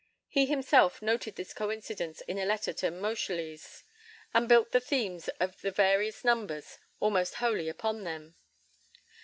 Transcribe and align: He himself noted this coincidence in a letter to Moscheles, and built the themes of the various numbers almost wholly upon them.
He 0.27 0.47
himself 0.47 1.03
noted 1.03 1.35
this 1.35 1.53
coincidence 1.53 2.21
in 2.21 2.39
a 2.39 2.45
letter 2.47 2.73
to 2.73 2.89
Moscheles, 2.89 3.83
and 4.33 4.49
built 4.49 4.71
the 4.71 4.79
themes 4.79 5.27
of 5.39 5.61
the 5.61 5.69
various 5.69 6.23
numbers 6.25 6.79
almost 6.99 7.35
wholly 7.35 7.69
upon 7.69 8.03
them. 8.03 8.33